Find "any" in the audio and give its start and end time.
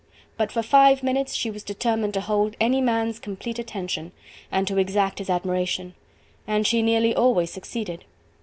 2.59-2.81